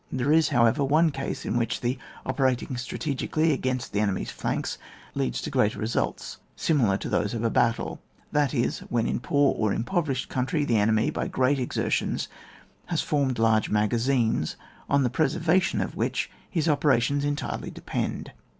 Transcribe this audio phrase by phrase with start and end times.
[0.11, 4.79] There is, however, one case in which the operating strategically against the enemy's flanks
[5.13, 8.01] leads to great results, similar to those of a battle;
[8.31, 12.29] that is, when in a poor or impoverished country the enemy, by great exertions,
[12.87, 14.55] has formed large maga 2ines,
[14.89, 18.31] on the preservation of which his operations entirely depend.